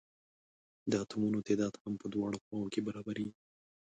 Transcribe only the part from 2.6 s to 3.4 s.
کې برابریږي.